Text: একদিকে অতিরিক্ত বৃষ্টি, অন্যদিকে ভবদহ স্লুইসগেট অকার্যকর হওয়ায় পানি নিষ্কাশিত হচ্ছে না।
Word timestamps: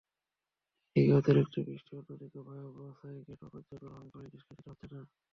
একদিকে 0.95 1.13
অতিরিক্ত 1.17 1.55
বৃষ্টি, 1.67 1.91
অন্যদিকে 1.97 2.39
ভবদহ 2.47 2.89
স্লুইসগেট 2.99 3.39
অকার্যকর 3.43 3.89
হওয়ায় 3.89 4.11
পানি 4.13 4.27
নিষ্কাশিত 4.33 4.65
হচ্ছে 4.67 4.85
না। 4.93 5.01